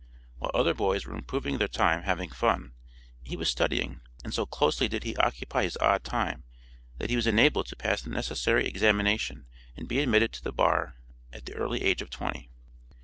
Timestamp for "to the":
10.33-10.51